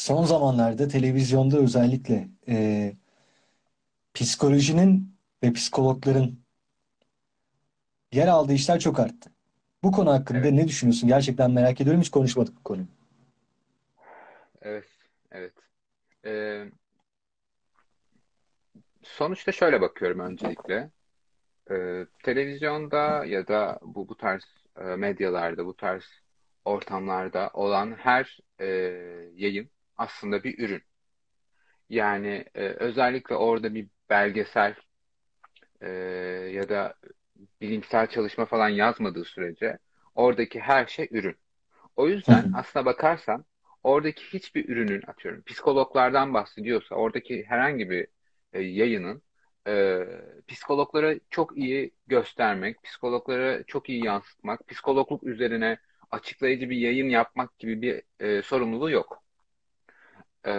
[0.00, 2.92] son zamanlarda televizyonda özellikle e,
[4.14, 6.38] psikolojinin ve psikologların
[8.12, 9.30] yer aldığı işler çok arttı.
[9.82, 11.08] Bu konu hakkında Evet, ne düşünüyorsun?
[11.08, 12.00] Gerçekten merak ediyorum.
[12.02, 12.86] Hiç konuşmadık bu konuyu.
[14.62, 14.88] evet,
[15.30, 15.54] evet.
[16.26, 16.64] Ee,
[19.02, 20.90] sonuçta şöyle bakıyorum öncelikle.
[21.70, 24.44] Ee, televizyonda ya da bu bu tarz
[24.80, 26.04] e, medyalarda, bu tarz
[26.64, 28.66] ortamlarda olan her e,
[29.34, 29.70] yayın
[30.00, 30.82] aslında bir ürün.
[31.90, 34.74] Yani e, özellikle orada bir belgesel
[35.80, 35.88] e,
[36.54, 36.94] ya da
[37.60, 39.78] bilimsel çalışma falan yazmadığı sürece
[40.14, 41.36] oradaki her şey ürün.
[41.96, 43.44] O yüzden aslına bakarsan
[43.82, 48.06] oradaki hiçbir ürünün atıyorum psikologlardan bahsediyorsa oradaki herhangi bir
[48.52, 49.22] e, yayının
[49.68, 50.00] e,
[50.48, 55.78] psikologlara çok iyi göstermek, psikologlara çok iyi yansıtmak, psikologluk üzerine
[56.10, 59.19] açıklayıcı bir yayın yapmak gibi bir e, sorumluluğu yok.
[60.46, 60.52] E,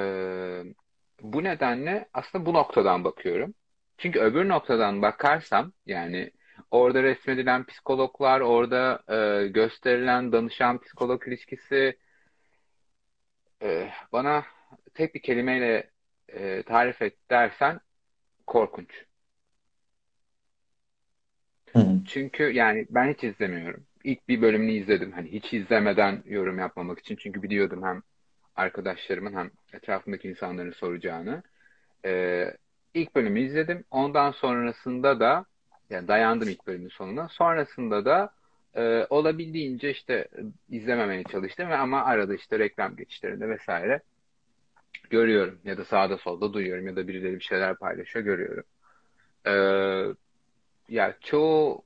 [1.21, 3.53] bu nedenle aslında bu noktadan bakıyorum.
[3.97, 6.31] Çünkü öbür noktadan bakarsam yani
[6.72, 11.97] orada resmedilen psikologlar, orada e, gösterilen danışan psikolog ilişkisi
[13.64, 14.45] e, bana
[14.94, 15.92] tek bir kelimeyle
[16.27, 17.80] e, tarif et dersen
[18.48, 19.05] korkunç.
[21.73, 22.02] Hı hı.
[22.05, 23.86] Çünkü yani ben hiç izlemiyorum.
[24.03, 25.11] İlk bir bölümünü izledim.
[25.11, 27.16] Hani hiç izlemeden yorum yapmamak için.
[27.16, 28.03] Çünkü biliyordum hem
[28.55, 31.44] arkadaşlarımın hem etrafımdaki insanların soracağını.
[32.05, 32.53] Ee,
[32.93, 33.83] ilk bölümü izledim.
[33.91, 35.45] Ondan sonrasında da
[35.89, 37.27] yani dayandım ilk bölümün sonuna.
[37.30, 38.33] Sonrasında da
[38.75, 44.02] e, olabildiğince işte e, izlememeye çalıştım ve ama arada işte reklam geçişlerinde vesaire
[45.09, 48.63] görüyorum ya da sağda solda duyuyorum ya da birileri bir şeyler paylaşıyor görüyorum.
[49.45, 49.53] Ee,
[50.89, 51.83] ya çoğu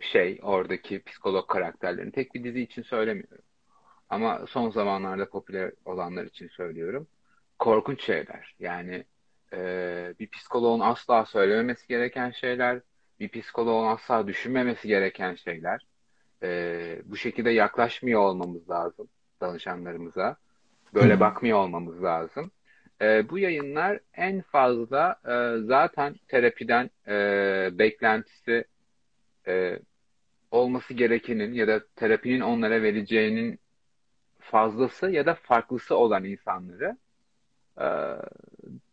[0.00, 3.44] şey oradaki psikolog karakterlerini tek bir dizi için söylemiyorum.
[4.10, 7.06] Ama son zamanlarda popüler olanlar için söylüyorum.
[7.58, 8.54] Korkunç şeyler.
[8.58, 9.04] Yani
[9.52, 12.80] e, bir psikoloğun asla söylememesi gereken şeyler,
[13.20, 15.86] bir psikoloğun asla düşünmemesi gereken şeyler.
[16.42, 19.08] E, bu şekilde yaklaşmıyor olmamız lazım
[19.40, 20.36] danışanlarımıza.
[20.94, 21.20] Böyle hı.
[21.20, 22.50] bakmıyor olmamız lazım.
[23.02, 27.14] E, bu yayınlar en fazla e, zaten terapiden e,
[27.78, 28.64] beklentisi
[29.46, 29.78] e,
[30.50, 33.60] olması gerekenin ya da terapinin onlara vereceğinin
[34.50, 36.96] fazlası ya da farklısı olan insanları
[37.80, 37.86] e,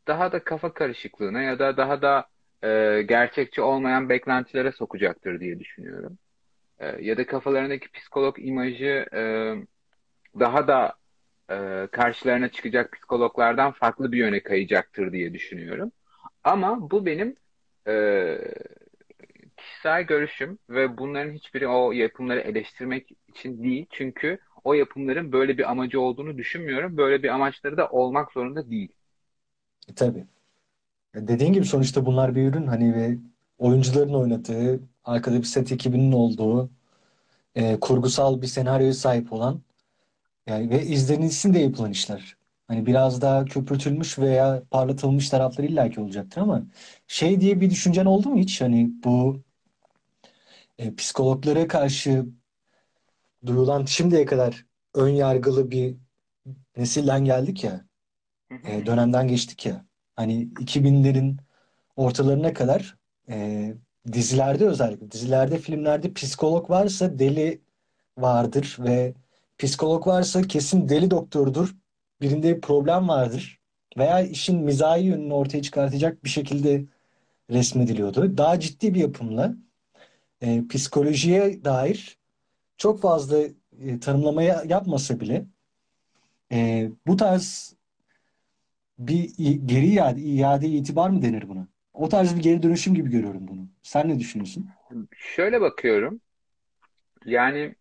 [0.08, 2.28] daha da kafa karışıklığına ya da daha da
[2.64, 6.18] e, gerçekçi olmayan beklentilere sokacaktır diye düşünüyorum.
[6.80, 9.06] E, ya da kafalarındaki psikolog imajı
[10.40, 10.96] daha da
[11.92, 15.92] karşılarına çıkacak psikologlardan farklı bir yöne kayacaktır diye düşünüyorum.
[16.44, 17.36] Ama bu benim
[19.58, 23.86] kişisel görüşüm ve bunların hiçbiri o yapımları eleştirmek için değil.
[23.92, 26.98] Çünkü o yapımların böyle bir amacı olduğunu düşünmüyorum.
[26.98, 28.90] Böyle bir amaçları da olmak zorunda değil.
[29.90, 30.26] E, tabii.
[31.16, 33.18] Dediğin gibi sonuçta bunlar bir ürün hani ve
[33.58, 36.72] oyuncuların oynadığı, arkada bir set ekibinin olduğu,
[37.56, 39.62] e, kurgusal bir senaryoya sahip olan
[40.48, 42.38] yani ve izlenilsin de yapılan işler.
[42.68, 46.64] Hani biraz daha köpürtülmüş veya parlatılmış tarafları illaki olacaktır ama
[47.08, 48.62] şey diye bir düşüncen oldu mu hiç?
[48.62, 49.44] Hani bu
[50.78, 52.26] e, psikologlara karşı
[53.48, 55.96] duyulan şimdiye kadar ön yargılı bir
[56.78, 57.86] nesilden geldik ya,
[58.66, 59.86] e, dönemden geçtik ya.
[60.16, 61.38] Hani 2000'lerin
[61.96, 62.98] ortalarına kadar
[63.30, 63.74] e,
[64.14, 67.62] dizilerde özellikle dizilerde, filmlerde psikolog varsa deli
[68.18, 69.14] vardır ve
[69.58, 71.76] psikolog varsa kesin deli doktordur.
[72.22, 73.60] Birinde bir problem vardır.
[73.98, 76.86] Veya işin mizahi yönünü ortaya çıkartacak bir şekilde
[77.52, 78.38] resmediliyordu.
[78.38, 79.56] Daha ciddi bir yapımla
[80.42, 82.18] e, psikolojiye dair
[82.78, 83.38] çok fazla
[83.82, 85.46] e, tanımlamaya yapmasa bile
[86.52, 87.76] e, bu tarz
[89.00, 89.30] bir
[89.66, 91.68] geri iade, iade itibar mı denir buna?
[91.94, 93.68] O tarz bir geri dönüşüm gibi görüyorum bunu.
[93.84, 94.70] Sen ne düşünüyorsun?
[95.18, 96.22] Şöyle bakıyorum.
[97.26, 97.76] Yani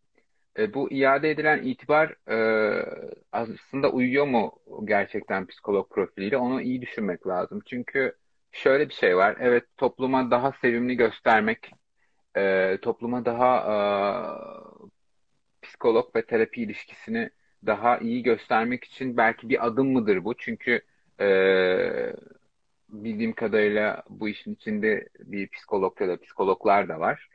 [0.59, 2.37] e, bu iade edilen itibar e,
[3.33, 4.53] aslında uyuyor mu
[4.85, 6.37] gerçekten psikolog profiliyle?
[6.37, 7.61] Onu iyi düşünmek lazım.
[7.67, 8.17] Çünkü
[8.53, 9.37] şöyle bir şey var.
[9.41, 11.71] Evet topluma daha sevimli göstermek,
[12.37, 13.77] e, topluma daha e,
[15.63, 17.31] psikolog ve terapi ilişkisini
[17.67, 20.37] daha iyi göstermek için belki bir adım mıdır bu?
[20.37, 20.81] Çünkü
[21.21, 21.27] e,
[22.89, 27.29] bildiğim kadarıyla bu işin içinde bir psikolog ya da psikologlar da var.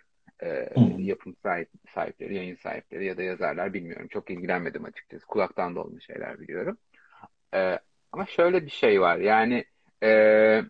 [0.43, 1.01] Hı.
[1.01, 4.07] yapım sahip, sahipleri, yayın sahipleri ya da yazarlar bilmiyorum.
[4.07, 5.25] Çok ilgilenmedim açıkçası.
[5.25, 6.77] Kulaktan dolma şeyler biliyorum.
[7.53, 7.79] Ee,
[8.11, 9.17] ama şöyle bir şey var.
[9.17, 9.65] Yani
[10.03, 10.61] e,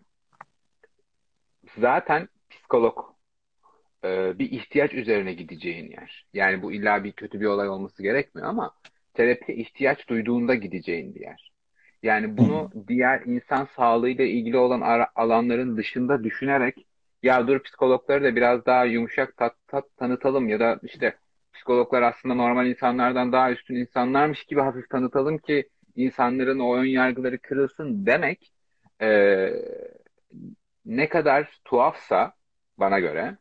[1.78, 2.98] zaten psikolog
[4.04, 6.26] e, bir ihtiyaç üzerine gideceğin yer.
[6.34, 8.74] Yani bu illa bir kötü bir olay olması gerekmiyor ama
[9.14, 11.52] terapi ihtiyaç duyduğunda gideceğin bir yer.
[12.02, 12.64] Yani Hı hı.
[12.64, 16.86] bunu diğer insan sağlığıyla ilgili olan ara- alanların dışında düşünerek
[17.22, 21.16] ya dur psikologları da biraz daha yumuşak tat, tat tanıtalım ya da işte
[21.54, 27.38] psikologlar aslında normal insanlardan daha üstün insanlarmış gibi hafif tanıtalım ki insanların o ön yargıları
[27.38, 28.52] kırılsın demek
[29.02, 29.06] e,
[30.84, 32.32] ne kadar tuhafsa
[32.78, 33.38] bana göre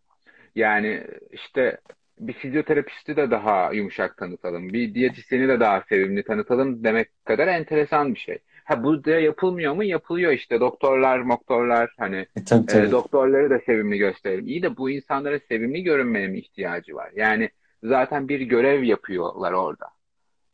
[0.56, 1.78] yani işte
[2.20, 8.14] bir fizyoterapisti de daha yumuşak tanıtalım, bir diyetisyeni de daha sevimli tanıtalım demek kadar enteresan
[8.14, 8.40] bir şey.
[8.66, 9.84] Ha bu da yapılmıyor mu?
[9.84, 12.92] Yapılıyor işte doktorlar, moktorlar hani E, tabii e, tabii.
[12.92, 14.48] doktorları da sevimli gösterelim.
[14.48, 17.12] İyi de bu insanlara sevimli görünmeye mi ihtiyacı var?
[17.16, 17.50] Yani
[17.84, 19.86] zaten bir görev yapıyorlar orada.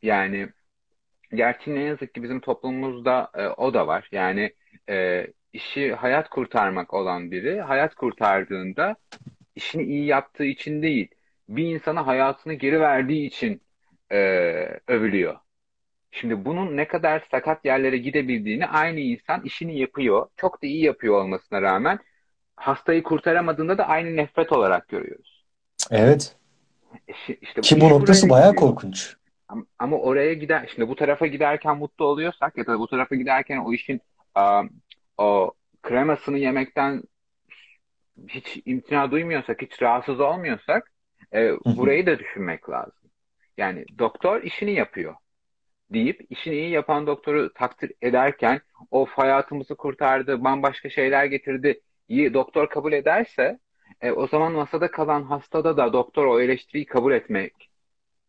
[0.01, 0.47] Yani
[1.33, 4.09] gerçi ne yazık ki bizim toplumumuzda e, o da var.
[4.11, 4.53] Yani
[4.89, 8.95] e, işi hayat kurtarmak olan biri hayat kurtardığında
[9.55, 11.07] işini iyi yaptığı için değil,
[11.49, 13.61] bir insana hayatını geri verdiği için
[14.11, 14.17] e,
[14.87, 15.35] övülüyor.
[16.11, 20.27] Şimdi bunun ne kadar sakat yerlere gidebildiğini aynı insan işini yapıyor.
[20.37, 21.99] Çok da iyi yapıyor olmasına rağmen
[22.55, 25.45] hastayı kurtaramadığında da aynı nefret olarak görüyoruz.
[25.91, 26.35] Evet.
[27.07, 28.69] İşte, işte Ki bu noktası bayağı gidiyor.
[28.69, 29.15] korkunç.
[29.47, 33.57] Ama, ama oraya gider, şimdi bu tarafa giderken mutlu oluyorsak ya da bu tarafa giderken
[33.57, 34.01] o işin
[34.35, 34.63] a,
[35.17, 35.51] o
[35.83, 37.03] kremasını yemekten
[38.27, 40.91] hiç imtina duymuyorsak, hiç rahatsız olmuyorsak
[41.33, 43.09] e, burayı da düşünmek lazım.
[43.57, 45.15] Yani doktor işini yapıyor
[45.93, 52.69] deyip işini iyi yapan doktoru takdir ederken of hayatımızı kurtardı, bambaşka şeyler getirdi, iyi doktor
[52.69, 53.59] kabul ederse
[54.01, 57.69] e, o zaman masada kalan hastada da doktor o eleştiriyi kabul etmek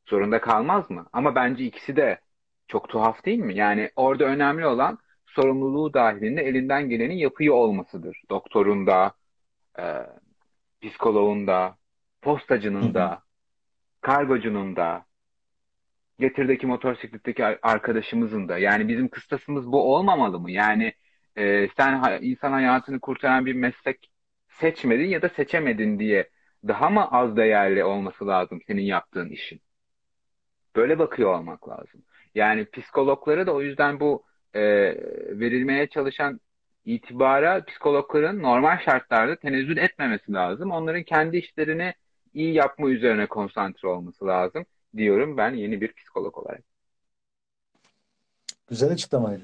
[0.06, 1.06] zorunda kalmaz mı?
[1.12, 2.21] Ama bence ikisi de
[2.69, 3.55] çok tuhaf değil mi?
[3.56, 8.23] Yani orada önemli olan sorumluluğu dahilinde elinden geleni yapıyor olmasıdır.
[8.31, 9.12] Doktorun da,
[9.78, 10.06] e,
[10.82, 11.76] psikoloğun da,
[12.23, 13.23] postacının da,
[14.00, 15.06] kargocunun da,
[16.19, 18.58] getirdeki motosikletteki ar- arkadaşımızın da.
[18.58, 20.50] Yani bizim kıstasımız bu olmamalı mı?
[20.50, 20.93] Yani
[21.37, 24.11] e, sen insan hayatını kurtaran bir meslek
[24.49, 26.31] seçmedin ya da seçemedin diye
[26.69, 29.61] daha mı az değerli olması lazım senin yaptığın işin?
[30.76, 32.02] Böyle bakıyor olmak lazım.
[32.34, 34.25] Yani psikologlara da o yüzden bu
[34.55, 34.62] e,
[35.40, 36.40] verilmeye çalışan
[36.87, 40.71] itibara psikologların normal şartlarda tenezzül etmemesi lazım.
[40.71, 41.94] Onların kendi işlerini
[42.35, 44.67] iyi yapma üzerine konsantre olması lazım
[44.97, 46.62] diyorum ben yeni bir psikolog olarak.
[48.69, 49.43] Güzel açıklamaydı.